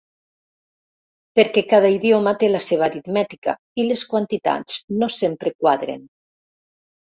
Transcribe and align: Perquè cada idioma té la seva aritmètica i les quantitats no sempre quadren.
Perquè 1.39 1.63
cada 1.73 1.91
idioma 1.97 2.33
té 2.45 2.49
la 2.55 2.63
seva 2.69 2.87
aritmètica 2.89 3.57
i 3.83 3.87
les 3.93 4.07
quantitats 4.15 4.81
no 4.99 5.15
sempre 5.21 5.57
quadren. 5.63 6.05